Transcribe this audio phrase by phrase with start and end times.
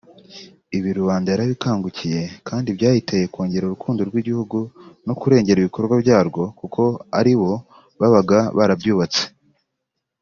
[0.77, 4.59] Ibi rubanda yarabikangukiye kandi byayiteye kwongera urukundo rw’igihugu
[5.05, 6.81] no kurengera ibikorwa byarwo kuko
[7.19, 7.51] alibo
[7.99, 9.23] babaga barabyubatse